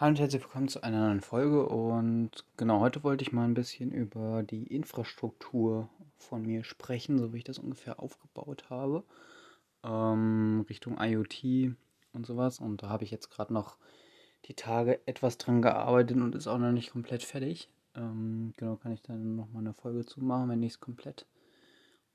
Hallo 0.00 0.10
und 0.10 0.20
herzlich 0.20 0.44
willkommen 0.44 0.68
zu 0.68 0.84
einer 0.84 1.08
neuen 1.08 1.20
Folge 1.20 1.66
und 1.66 2.44
genau 2.56 2.78
heute 2.78 3.02
wollte 3.02 3.22
ich 3.22 3.32
mal 3.32 3.42
ein 3.42 3.54
bisschen 3.54 3.90
über 3.90 4.44
die 4.44 4.62
Infrastruktur 4.62 5.88
von 6.18 6.42
mir 6.42 6.62
sprechen, 6.62 7.18
so 7.18 7.32
wie 7.32 7.38
ich 7.38 7.44
das 7.44 7.58
ungefähr 7.58 7.98
aufgebaut 7.98 8.70
habe, 8.70 9.02
ähm, 9.82 10.64
Richtung 10.68 10.98
IoT 11.00 11.74
und 12.12 12.26
sowas 12.26 12.60
und 12.60 12.84
da 12.84 12.90
habe 12.90 13.02
ich 13.02 13.10
jetzt 13.10 13.28
gerade 13.30 13.52
noch 13.52 13.76
die 14.44 14.54
Tage 14.54 15.04
etwas 15.08 15.36
dran 15.36 15.62
gearbeitet 15.62 16.16
und 16.18 16.36
ist 16.36 16.46
auch 16.46 16.58
noch 16.58 16.70
nicht 16.70 16.92
komplett 16.92 17.24
fertig. 17.24 17.68
Ähm, 17.96 18.52
genau 18.56 18.76
kann 18.76 18.92
ich 18.92 19.02
dann 19.02 19.34
nochmal 19.34 19.62
eine 19.62 19.74
Folge 19.74 20.06
zu 20.06 20.22
machen, 20.22 20.48
wenn 20.48 20.62
ich 20.62 20.74
es 20.74 20.80
komplett 20.80 21.26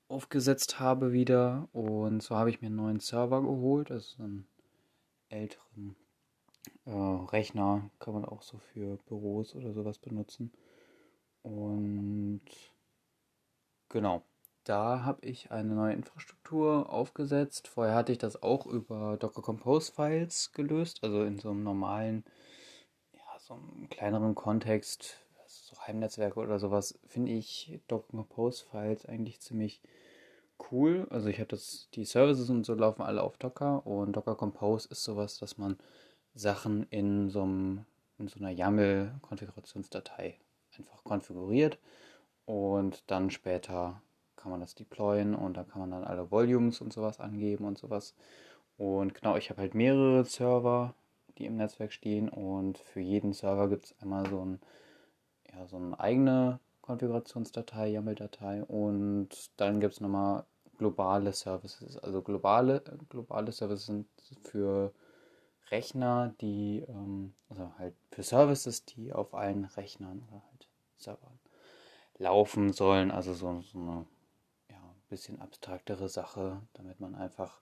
aufgesetzt 0.08 0.80
habe 0.80 1.12
wieder 1.12 1.68
und 1.74 2.22
so 2.22 2.34
habe 2.34 2.48
ich 2.48 2.62
mir 2.62 2.68
einen 2.68 2.76
neuen 2.76 3.00
Server 3.00 3.42
geholt, 3.42 3.90
also 3.90 4.22
einen 4.22 4.46
älteren 5.28 5.96
äh, 6.86 6.90
Rechner 6.90 7.90
kann 7.98 8.14
man 8.14 8.24
auch 8.24 8.42
so 8.42 8.58
für 8.58 8.96
Büros 9.06 9.54
oder 9.54 9.72
sowas 9.72 9.98
benutzen. 9.98 10.52
Und 11.42 12.42
genau, 13.88 14.22
da 14.64 15.04
habe 15.04 15.26
ich 15.26 15.50
eine 15.50 15.74
neue 15.74 15.92
Infrastruktur 15.92 16.90
aufgesetzt. 16.90 17.68
Vorher 17.68 17.94
hatte 17.94 18.12
ich 18.12 18.18
das 18.18 18.42
auch 18.42 18.66
über 18.66 19.16
Docker 19.18 19.42
Compose 19.42 19.92
Files 19.92 20.52
gelöst, 20.52 21.04
also 21.04 21.22
in 21.22 21.38
so 21.38 21.50
einem 21.50 21.62
normalen, 21.62 22.24
ja, 23.12 23.38
so 23.38 23.54
einem 23.54 23.88
kleineren 23.90 24.34
Kontext, 24.34 25.18
so 25.46 25.76
Heimnetzwerke 25.86 26.40
oder 26.40 26.58
sowas, 26.58 26.98
finde 27.06 27.32
ich 27.32 27.78
Docker 27.88 28.08
Compose 28.08 28.64
Files 28.64 29.04
eigentlich 29.04 29.40
ziemlich 29.40 29.82
cool. 30.70 31.06
Also 31.10 31.28
ich 31.28 31.38
habe 31.38 31.48
das, 31.48 31.88
die 31.94 32.06
Services 32.06 32.48
und 32.48 32.64
so 32.64 32.74
laufen 32.74 33.02
alle 33.02 33.22
auf 33.22 33.36
Docker 33.36 33.86
und 33.86 34.12
Docker 34.16 34.34
Compose 34.34 34.88
ist 34.90 35.04
sowas, 35.04 35.38
dass 35.38 35.58
man 35.58 35.76
Sachen 36.34 36.86
in 36.90 37.30
so, 37.30 37.42
einem, 37.42 37.84
in 38.18 38.28
so 38.28 38.38
einer 38.38 38.50
YAML-Konfigurationsdatei 38.50 40.38
einfach 40.76 41.04
konfiguriert 41.04 41.78
und 42.46 43.04
dann 43.06 43.30
später 43.30 44.02
kann 44.36 44.50
man 44.50 44.60
das 44.60 44.74
deployen 44.74 45.34
und 45.34 45.56
da 45.56 45.64
kann 45.64 45.80
man 45.80 45.90
dann 45.90 46.04
alle 46.04 46.30
Volumes 46.30 46.80
und 46.80 46.92
sowas 46.92 47.20
angeben 47.20 47.64
und 47.64 47.78
sowas. 47.78 48.14
Und 48.76 49.14
genau, 49.14 49.36
ich 49.36 49.50
habe 49.50 49.60
halt 49.60 49.74
mehrere 49.74 50.24
Server, 50.24 50.94
die 51.38 51.46
im 51.46 51.56
Netzwerk 51.56 51.92
stehen 51.92 52.28
und 52.28 52.78
für 52.78 53.00
jeden 53.00 53.32
Server 53.32 53.68
gibt 53.68 53.86
es 53.86 53.94
einmal 54.02 54.28
so, 54.28 54.44
ein, 54.44 54.60
ja, 55.50 55.66
so 55.66 55.76
eine 55.76 55.98
eigene 55.98 56.58
Konfigurationsdatei, 56.82 57.88
YAML-Datei 57.92 58.64
und 58.64 59.28
dann 59.56 59.80
gibt 59.80 59.94
es 59.94 60.00
nochmal 60.00 60.44
globale 60.76 61.32
Services. 61.32 61.96
Also 61.98 62.20
globale, 62.20 62.82
globale 63.08 63.52
Services 63.52 63.86
sind 63.86 64.06
für 64.42 64.92
Rechner, 65.70 66.34
die, 66.40 66.84
ähm, 66.88 67.34
also 67.48 67.72
halt 67.78 67.94
für 68.10 68.22
Services, 68.22 68.84
die 68.84 69.12
auf 69.12 69.34
allen 69.34 69.64
Rechnern 69.64 70.22
oder 70.28 70.42
halt 70.50 70.68
Servern 70.96 71.38
laufen 72.18 72.72
sollen. 72.72 73.10
Also 73.10 73.34
so, 73.34 73.60
so 73.60 73.78
eine 73.78 74.06
ja, 74.70 74.94
bisschen 75.08 75.40
abstraktere 75.40 76.08
Sache, 76.08 76.60
damit 76.74 77.00
man 77.00 77.14
einfach 77.14 77.60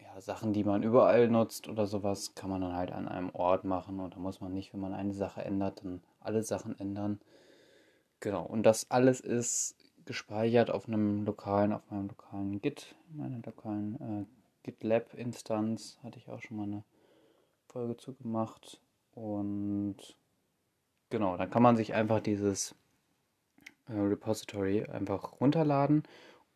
ja, 0.00 0.20
Sachen, 0.20 0.52
die 0.52 0.64
man 0.64 0.82
überall 0.82 1.28
nutzt 1.28 1.68
oder 1.68 1.86
sowas, 1.86 2.34
kann 2.34 2.50
man 2.50 2.60
dann 2.60 2.74
halt 2.74 2.92
an 2.92 3.08
einem 3.08 3.30
Ort 3.30 3.64
machen 3.64 4.00
und 4.00 4.14
da 4.14 4.18
muss 4.18 4.40
man 4.40 4.52
nicht, 4.52 4.72
wenn 4.72 4.80
man 4.80 4.94
eine 4.94 5.14
Sache 5.14 5.44
ändert, 5.44 5.82
dann 5.84 6.02
alle 6.20 6.42
Sachen 6.42 6.78
ändern. 6.78 7.20
Genau, 8.20 8.44
und 8.44 8.64
das 8.64 8.90
alles 8.90 9.20
ist 9.20 9.76
gespeichert 10.04 10.70
auf 10.70 10.86
einem 10.86 11.24
lokalen, 11.24 11.72
auf 11.72 11.82
meinem 11.90 12.08
lokalen 12.08 12.60
Git, 12.60 12.94
meiner 13.10 13.40
lokalen 13.44 13.94
äh, 14.00 14.35
GitLab-Instanz 14.66 15.98
hatte 16.02 16.18
ich 16.18 16.28
auch 16.28 16.42
schon 16.42 16.56
mal 16.56 16.64
eine 16.64 16.84
Folge 17.68 17.96
zu 17.96 18.14
gemacht. 18.14 18.80
Und 19.14 19.96
genau, 21.08 21.36
dann 21.36 21.50
kann 21.50 21.62
man 21.62 21.76
sich 21.76 21.94
einfach 21.94 22.20
dieses 22.20 22.74
äh, 23.88 23.94
Repository 23.94 24.84
einfach 24.84 25.40
runterladen 25.40 26.02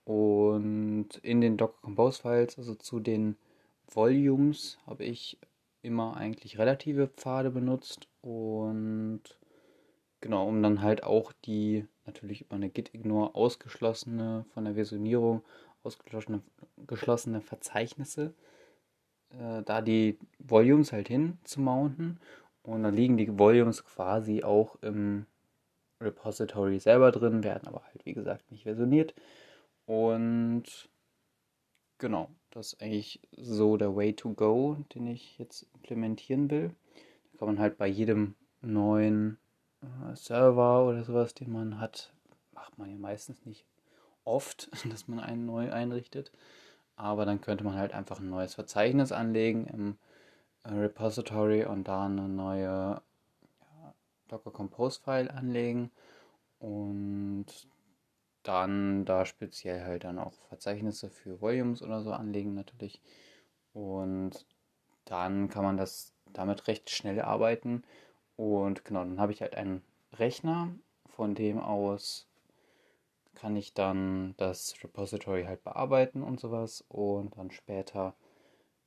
und 0.05 1.09
in 1.23 1.41
den 1.41 1.57
Docker 1.57 1.81
Compose 1.83 2.21
Files, 2.21 2.59
also 2.59 2.75
zu 2.75 2.99
den 2.99 3.37
Volumes, 3.87 4.79
habe 4.87 5.05
ich 5.05 5.39
immer 5.83 6.17
eigentlich 6.17 6.59
relative 6.59 7.07
Pfade 7.07 7.51
benutzt 7.51 8.09
und 8.21 9.23
genau, 10.21 10.49
um 10.49 10.63
dann 10.63 10.83
halt 10.83 11.05
auch 11.05 11.33
die 11.45 11.87
natürlich 12.07 12.43
über 12.43 12.57
eine 12.57 12.71
Git-Ignore 12.71 13.35
ausgeschlossene 13.35 14.45
von 14.53 14.65
der 14.65 14.75
Versionierung 14.75 15.43
ausgeschlossene 15.83 16.43
geschlossene 16.87 17.41
Verzeichnisse, 17.41 18.35
äh, 19.31 19.63
da 19.63 19.81
die 19.83 20.19
Volumes 20.39 20.93
halt 20.93 21.09
hin 21.09 21.39
zu 21.45 21.61
mounten. 21.61 22.19
Und 22.63 22.83
dann 22.83 22.95
liegen 22.95 23.17
die 23.17 23.39
Volumes 23.39 23.85
quasi 23.85 24.43
auch 24.43 24.77
im 24.83 25.27
Repository 26.01 26.79
selber 26.79 27.11
drin, 27.11 27.43
werden 27.43 27.69
aber 27.69 27.83
halt 27.85 28.05
wie 28.05 28.13
gesagt 28.13 28.51
nicht 28.51 28.65
versioniert. 28.65 29.15
Und 29.87 30.89
genau, 31.99 32.31
das 32.51 32.75
ist 32.75 32.83
eigentlich 32.83 33.21
so 33.37 33.77
der 33.77 33.97
Way 33.97 34.15
to 34.15 34.31
go, 34.35 34.77
den 34.95 35.07
ich 35.07 35.39
jetzt 35.39 35.67
implementieren 35.75 36.51
will. 36.51 36.75
Da 37.33 37.39
kann 37.39 37.49
man 37.49 37.59
halt 37.59 37.79
bei 37.79 37.87
jedem 37.87 38.35
neuen 38.61 39.39
äh, 39.83 40.15
Server 40.15 40.87
oder 40.87 41.03
sowas, 41.05 41.35
den 41.35 41.51
man 41.51 41.81
hat, 41.81 42.13
macht 42.53 42.77
man 42.79 42.91
ja 42.91 42.97
meistens 42.97 43.45
nicht 43.47 43.65
oft, 44.25 44.71
dass 44.91 45.09
man 45.09 45.21
einen 45.21 45.47
neu 45.47 45.73
einrichtet. 45.73 46.33
Aber 46.97 47.25
dann 47.25 47.41
könnte 47.41 47.65
man 47.65 47.77
halt 47.77 47.93
einfach 47.93 48.21
ein 48.21 48.29
neues 48.29 48.55
Verzeichnis 48.55 49.13
anlegen 49.13 49.67
im 49.67 49.97
äh, 50.65 50.75
Repository 50.75 51.65
und 51.65 51.89
da 51.89 52.07
eine 52.07 52.29
neue 52.29 53.01
ja, 53.61 53.95
Docker 54.29 54.51
Compose 54.51 55.01
File 55.01 55.31
anlegen 55.31 55.91
und 56.59 57.47
dann 58.43 59.05
da 59.05 59.27
speziell 59.27 59.85
halt 59.85 60.05
dann 60.05 60.19
auch 60.19 60.33
Verzeichnisse 60.49 61.11
für 61.11 61.41
Volumes 61.41 61.83
oder 61.83 62.03
so 62.03 62.13
anlegen 62.13 62.55
natürlich. 62.55 63.01
Und 63.73 64.47
dann 65.05 65.49
kann 65.49 65.65
man 65.65 65.77
das 65.77 66.13
damit 66.33 66.67
recht 66.67 66.91
schnell 66.91 67.21
arbeiten. 67.21 67.83
Und 68.37 68.85
genau, 68.85 69.01
dann 69.01 69.21
habe 69.21 69.33
ich 69.33 69.43
halt 69.43 69.55
einen 69.55 69.83
Rechner, 70.15 70.75
von 71.07 71.35
dem 71.35 71.59
aus 71.59 72.27
kann 73.35 73.57
ich 73.57 73.75
dann 73.75 74.35
das 74.37 74.75
Repository 74.83 75.45
halt 75.45 75.63
bearbeiten 75.65 76.23
und 76.23 76.41
sowas 76.41 76.85
und 76.89 77.37
dann 77.37 77.51
später 77.51 78.15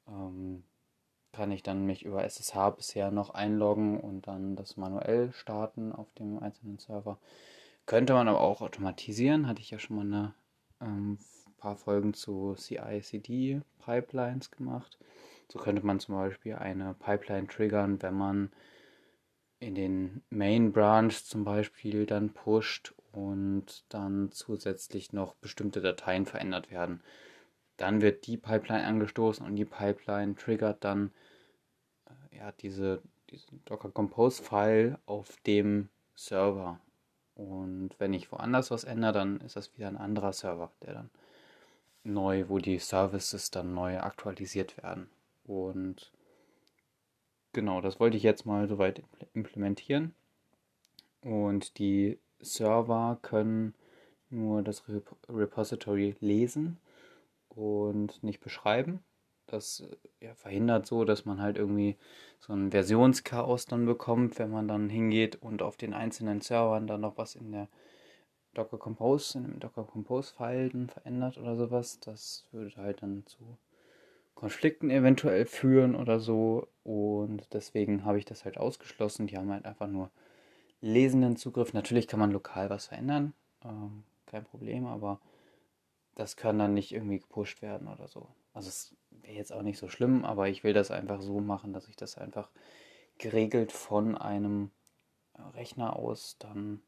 ähm, 0.07 0.63
kann 1.31 1.51
ich 1.51 1.63
dann 1.63 1.85
mich 1.85 2.03
über 2.05 2.23
SSH 2.23 2.71
bisher 2.75 3.11
noch 3.11 3.31
einloggen 3.31 3.99
und 3.99 4.27
dann 4.27 4.55
das 4.55 4.77
manuell 4.77 5.31
starten 5.33 5.91
auf 5.91 6.11
dem 6.13 6.39
einzelnen 6.39 6.77
Server. 6.77 7.17
Könnte 7.85 8.13
man 8.13 8.27
aber 8.27 8.41
auch 8.41 8.61
automatisieren, 8.61 9.47
hatte 9.47 9.61
ich 9.61 9.71
ja 9.71 9.79
schon 9.79 9.95
mal 9.97 10.05
eine 10.05 10.33
ähm, 10.81 11.17
paar 11.57 11.75
Folgen 11.75 12.13
zu 12.13 12.55
CI-CD-Pipelines 12.55 14.51
gemacht. 14.51 14.99
So 15.49 15.59
könnte 15.59 15.85
man 15.85 15.99
zum 15.99 16.15
Beispiel 16.15 16.55
eine 16.55 16.93
Pipeline 16.93 17.47
triggern, 17.47 18.01
wenn 18.01 18.15
man 18.15 18.51
in 19.63 19.75
den 19.75 20.21
Main 20.29 20.73
Branch 20.73 21.13
zum 21.13 21.45
Beispiel 21.45 22.05
dann 22.05 22.33
pusht 22.33 22.93
und 23.11 23.85
dann 23.89 24.31
zusätzlich 24.31 25.13
noch 25.13 25.35
bestimmte 25.35 25.81
Dateien 25.81 26.25
verändert 26.25 26.69
werden. 26.69 27.01
Dann 27.77 28.01
wird 28.01 28.27
die 28.27 28.37
Pipeline 28.37 28.85
angestoßen 28.85 29.45
und 29.45 29.55
die 29.55 29.65
Pipeline 29.65 30.35
triggert 30.35 30.83
dann 30.83 31.11
äh, 32.05 32.37
ja, 32.37 32.51
diese, 32.51 33.01
diesen 33.29 33.63
Docker 33.65 33.89
Compose 33.89 34.43
File 34.43 34.99
auf 35.05 35.37
dem 35.47 35.89
Server. 36.15 36.79
Und 37.35 37.91
wenn 37.97 38.13
ich 38.13 38.31
woanders 38.31 38.69
was 38.69 38.83
ändere, 38.83 39.13
dann 39.13 39.39
ist 39.41 39.55
das 39.55 39.75
wieder 39.75 39.87
ein 39.87 39.97
anderer 39.97 40.33
Server, 40.33 40.71
der 40.83 40.93
dann 40.93 41.09
neu, 42.03 42.49
wo 42.49 42.59
die 42.59 42.79
Services 42.79 43.49
dann 43.49 43.73
neu 43.73 43.99
aktualisiert 43.99 44.77
werden. 44.77 45.09
Und 45.45 46.11
genau, 47.53 47.81
das 47.81 47.99
wollte 47.99 48.17
ich 48.17 48.23
jetzt 48.23 48.45
mal 48.45 48.67
soweit 48.67 49.03
implementieren. 49.33 50.13
Und 51.21 51.77
die 51.77 52.19
Server 52.39 53.17
können 53.21 53.73
nur 54.29 54.61
das 54.61 54.87
Rep 54.89 55.15
Repository 55.29 56.15
lesen 56.19 56.77
und 57.49 58.21
nicht 58.23 58.41
beschreiben. 58.41 59.03
Das 59.47 59.83
ja, 60.19 60.33
verhindert 60.35 60.85
so, 60.87 61.05
dass 61.05 61.25
man 61.25 61.41
halt 61.41 61.57
irgendwie 61.57 61.97
so 62.39 62.53
ein 62.53 62.71
Versionschaos 62.71 63.65
dann 63.65 63.85
bekommt, 63.85 64.39
wenn 64.39 64.49
man 64.49 64.67
dann 64.67 64.89
hingeht 64.89 65.35
und 65.41 65.61
auf 65.61 65.77
den 65.77 65.93
einzelnen 65.93 66.41
Servern 66.41 66.87
dann 66.87 67.01
noch 67.01 67.17
was 67.17 67.35
in 67.35 67.51
der 67.51 67.67
Docker 68.53 68.77
Compose, 68.77 69.37
in 69.37 69.43
dem 69.45 69.59
Docker 69.59 69.83
Compose 69.83 70.33
File 70.33 70.87
verändert 70.87 71.37
oder 71.37 71.55
sowas. 71.55 71.99
Das 71.99 72.45
würde 72.51 72.75
halt 72.77 73.01
dann 73.01 73.25
zu 73.25 73.57
Konflikten 74.35 74.89
eventuell 74.89 75.45
führen 75.45 75.95
oder 75.95 76.19
so. 76.19 76.67
Und 76.83 77.53
deswegen 77.53 78.05
habe 78.05 78.17
ich 78.17 78.25
das 78.25 78.45
halt 78.45 78.57
ausgeschlossen. 78.57 79.27
Die 79.27 79.37
haben 79.37 79.51
halt 79.51 79.65
einfach 79.65 79.87
nur 79.87 80.09
lesenden 80.81 81.37
Zugriff. 81.37 81.73
Natürlich 81.73 82.07
kann 82.07 82.19
man 82.19 82.31
lokal 82.31 82.69
was 82.69 82.87
verändern, 82.87 83.33
ähm, 83.63 84.03
kein 84.25 84.43
Problem, 84.43 84.85
aber 84.85 85.19
das 86.15 86.35
kann 86.35 86.59
dann 86.59 86.73
nicht 86.73 86.91
irgendwie 86.91 87.19
gepusht 87.19 87.61
werden 87.61 87.87
oder 87.87 88.07
so. 88.07 88.27
Also 88.53 88.69
es 88.69 88.95
wäre 89.09 89.35
jetzt 89.35 89.53
auch 89.53 89.61
nicht 89.63 89.79
so 89.79 89.87
schlimm, 89.87 90.25
aber 90.25 90.49
ich 90.49 90.63
will 90.63 90.73
das 90.73 90.91
einfach 90.91 91.21
so 91.21 91.39
machen, 91.39 91.73
dass 91.73 91.87
ich 91.87 91.95
das 91.95 92.17
einfach 92.17 92.49
geregelt 93.17 93.71
von 93.71 94.17
einem 94.17 94.71
Rechner 95.55 95.95
aus 95.95 96.37
dann 96.39 96.81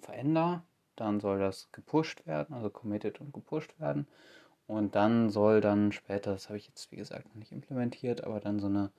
verändere, 0.00 0.62
dann 0.96 1.20
soll 1.20 1.38
das 1.38 1.70
gepusht 1.72 2.26
werden, 2.26 2.54
also 2.54 2.70
committed 2.70 3.20
und 3.20 3.32
gepusht 3.32 3.78
werden. 3.78 4.06
Und 4.70 4.94
dann 4.94 5.30
soll 5.30 5.60
dann 5.60 5.90
später, 5.90 6.30
das 6.30 6.48
habe 6.48 6.56
ich 6.56 6.68
jetzt 6.68 6.92
wie 6.92 6.96
gesagt 6.96 7.26
noch 7.26 7.34
nicht 7.34 7.50
implementiert, 7.50 8.22
aber 8.22 8.38
dann 8.38 8.60
so 8.60 8.68
eine 8.68 8.92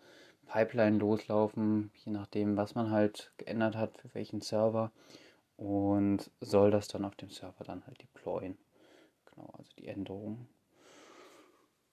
Pipeline 0.45 0.97
loslaufen, 0.97 1.91
je 2.03 2.12
nachdem, 2.12 2.57
was 2.57 2.75
man 2.75 2.91
halt 2.91 3.31
geändert 3.38 3.77
hat, 3.77 3.97
für 3.97 4.13
welchen 4.13 4.41
Server. 4.41 4.91
Und 5.56 6.29
soll 6.41 6.71
das 6.71 6.89
dann 6.89 7.06
auf 7.06 7.15
dem 7.15 7.29
Server 7.29 7.63
dann 7.63 7.85
halt 7.88 8.01
deployen. 8.01 8.57
Genau, 9.33 9.47
also 9.57 9.71
die 9.79 9.88
Änderungen. 9.88 10.50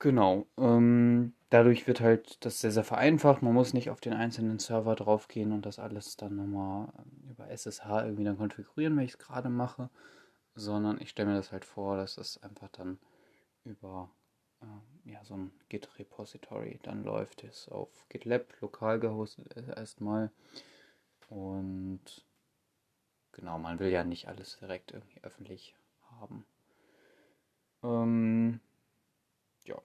Genau. 0.01 0.47
Ähm, 0.57 1.35
dadurch 1.51 1.87
wird 1.87 2.01
halt 2.01 2.45
das 2.45 2.61
sehr, 2.61 2.73
sehr 2.73 2.83
vereinfacht. 2.83 3.43
Man 3.43 3.55
muss 3.55 3.75
nicht 3.75 3.91
auf 3.91 4.01
den 4.01 4.13
einzelnen 4.13 4.59
Server 4.59 4.97
draufgehen 4.97 5.53
und 5.53 5.65
das 5.65 5.79
alles 5.79 6.17
dann 6.17 6.35
nochmal 6.35 6.89
ähm, 6.99 7.31
über 7.31 7.49
SSH 7.49 8.03
irgendwie 8.03 8.25
dann 8.25 8.39
konfigurieren, 8.39 8.97
wenn 8.97 9.05
ich 9.05 9.13
es 9.13 9.19
gerade 9.19 9.51
mache. 9.51 9.89
Sondern 10.57 11.01
ich 11.01 11.11
stelle 11.11 11.29
mir 11.31 11.37
das 11.37 11.53
halt 11.53 11.65
vor, 11.65 11.97
dass 11.97 12.19
es 12.19 12.43
einfach 12.43 12.71
dann 12.71 12.99
über 13.69 14.11
äh, 14.63 15.11
ja, 15.13 15.25
so 15.25 15.35
ein 15.35 15.53
Git-Repository 15.69 16.81
dann 16.83 17.05
läuft. 17.05 17.43
Ist 17.43 17.71
auf 17.71 17.89
GitLab 18.09 18.61
lokal 18.61 18.99
gehostet 18.99 19.57
erstmal. 19.57 20.31
Und 21.29 22.01
genau, 23.33 23.59
man 23.59 23.79
will 23.79 23.91
ja 23.91 24.05
nicht 24.05 24.29
alles 24.29 24.59
direkt 24.59 24.93
irgendwie 24.93 25.23
öffentlich 25.23 25.75
haben. 26.11 26.45
Ähm, 27.83 28.61
ja, 29.65 29.81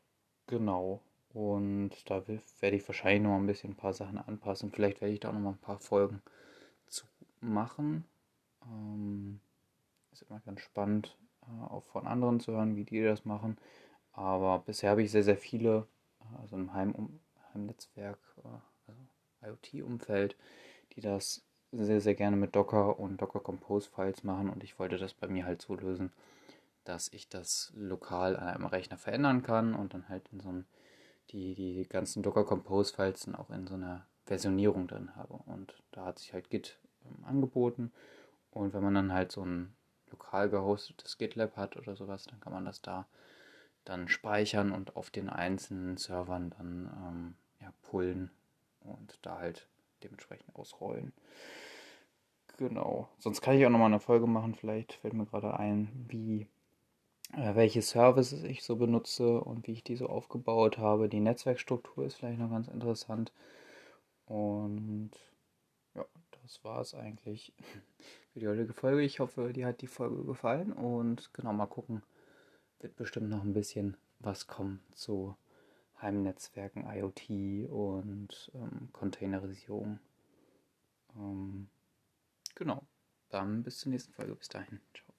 genau. 0.47 1.01
Und 1.33 2.09
da 2.09 2.27
werde 2.27 2.75
ich 2.75 2.87
wahrscheinlich 2.87 3.23
noch 3.23 3.35
ein 3.35 3.47
bisschen 3.47 3.71
ein 3.71 3.77
paar 3.77 3.93
Sachen 3.93 4.17
anpassen. 4.19 4.71
Vielleicht 4.71 5.01
werde 5.01 5.13
ich 5.13 5.19
da 5.19 5.29
auch 5.29 5.33
noch 5.33 5.39
mal 5.39 5.49
ein 5.51 5.57
paar 5.57 5.79
Folgen 5.79 6.21
zu 6.87 7.05
machen. 7.41 8.05
Ähm, 8.65 9.39
ist 10.11 10.23
immer 10.23 10.39
ganz 10.41 10.61
spannend, 10.61 11.17
äh, 11.21 11.22
auch 11.69 11.83
von 11.83 12.07
anderen 12.07 12.39
zu 12.39 12.53
hören, 12.53 12.75
wie 12.75 12.83
die 12.83 13.03
das 13.03 13.25
machen. 13.25 13.57
Aber 14.13 14.59
bisher 14.59 14.91
habe 14.91 15.03
ich 15.03 15.11
sehr, 15.11 15.23
sehr 15.23 15.37
viele, 15.37 15.87
äh, 16.21 16.41
also 16.41 16.55
im 16.55 16.73
Heim 16.73 17.19
Heimnetzwerk, 17.53 18.19
äh, 18.43 18.87
also 18.87 19.01
IoT-Umfeld, 19.43 20.35
die 20.95 21.01
das 21.01 21.43
sehr, 21.71 22.01
sehr 22.01 22.15
gerne 22.15 22.37
mit 22.37 22.55
Docker 22.55 22.99
und 22.99 23.21
Docker 23.21 23.39
Compose 23.39 23.89
Files 23.89 24.23
machen. 24.23 24.49
Und 24.49 24.63
ich 24.63 24.77
wollte 24.79 24.97
das 24.97 25.13
bei 25.13 25.27
mir 25.27 25.45
halt 25.45 25.61
so 25.61 25.75
lösen, 25.75 26.11
dass 26.83 27.11
ich 27.11 27.29
das 27.29 27.71
lokal 27.75 28.35
an 28.37 28.47
einem 28.47 28.65
Rechner 28.65 28.97
verändern 28.97 29.41
kann 29.41 29.73
und 29.73 29.93
dann 29.93 30.09
halt 30.09 30.27
in 30.31 30.39
so 30.39 30.49
einem, 30.49 30.65
die, 31.31 31.55
die 31.55 31.87
ganzen 31.87 32.21
Docker 32.21 32.43
Compose 32.43 32.93
Files 32.93 33.21
dann 33.21 33.35
auch 33.35 33.49
in 33.49 33.65
so 33.65 33.73
einer 33.73 34.05
Versionierung 34.25 34.87
drin 34.87 35.15
habe. 35.15 35.33
Und 35.33 35.81
da 35.91 36.05
hat 36.05 36.19
sich 36.19 36.33
halt 36.33 36.49
Git 36.49 36.77
ähm, 37.05 37.23
angeboten. 37.25 37.91
Und 38.51 38.73
wenn 38.73 38.83
man 38.83 38.93
dann 38.93 39.13
halt 39.13 39.31
so 39.31 39.43
ein 39.43 39.75
lokal 40.13 40.49
gehostetes 40.49 41.17
GitLab 41.17 41.57
hat 41.57 41.75
oder 41.75 41.95
sowas, 41.95 42.25
dann 42.25 42.39
kann 42.39 42.53
man 42.53 42.65
das 42.65 42.81
da 42.81 43.05
dann 43.85 44.07
speichern 44.07 44.71
und 44.71 44.95
auf 44.95 45.09
den 45.09 45.29
einzelnen 45.29 45.97
Servern 45.97 46.51
dann 46.57 46.89
ähm, 46.95 47.35
ja, 47.59 47.73
pullen 47.81 48.31
und 48.81 49.19
da 49.23 49.39
halt 49.39 49.67
dementsprechend 50.03 50.55
ausrollen. 50.55 51.11
Genau. 52.57 53.09
Sonst 53.17 53.41
kann 53.41 53.57
ich 53.57 53.65
auch 53.65 53.69
nochmal 53.69 53.87
eine 53.87 53.99
Folge 53.99 54.27
machen, 54.27 54.55
vielleicht 54.55 54.93
fällt 54.93 55.13
mir 55.13 55.25
gerade 55.25 55.59
ein, 55.59 56.05
wie 56.07 56.47
äh, 57.33 57.55
welche 57.55 57.81
Services 57.81 58.43
ich 58.43 58.63
so 58.63 58.75
benutze 58.75 59.41
und 59.41 59.67
wie 59.67 59.73
ich 59.73 59.83
die 59.83 59.95
so 59.95 60.07
aufgebaut 60.07 60.77
habe. 60.77 61.09
Die 61.09 61.19
Netzwerkstruktur 61.19 62.05
ist 62.05 62.15
vielleicht 62.15 62.39
noch 62.39 62.51
ganz 62.51 62.67
interessant. 62.67 63.31
Und 64.25 65.11
das 66.43 66.63
war 66.63 66.81
es 66.81 66.93
eigentlich 66.93 67.53
für 68.33 68.39
die 68.39 68.47
heutige 68.47 68.73
Folge. 68.73 69.01
Ich 69.01 69.19
hoffe, 69.19 69.51
dir 69.53 69.65
hat 69.65 69.81
die 69.81 69.87
Folge 69.87 70.23
gefallen 70.23 70.71
und 70.71 71.33
genau 71.33 71.53
mal 71.53 71.65
gucken. 71.65 72.03
Wird 72.79 72.95
bestimmt 72.95 73.29
noch 73.29 73.43
ein 73.43 73.53
bisschen 73.53 73.97
was 74.19 74.47
kommen 74.47 74.81
zu 74.93 75.35
Heimnetzwerken, 76.01 76.85
IoT 76.85 77.69
und 77.69 78.51
ähm, 78.53 78.89
Containerisierung. 78.91 79.99
Ähm, 81.15 81.69
genau. 82.55 82.83
Dann 83.29 83.63
bis 83.63 83.79
zur 83.79 83.91
nächsten 83.91 84.13
Folge. 84.13 84.35
Bis 84.35 84.49
dahin. 84.49 84.79
Ciao. 84.93 85.12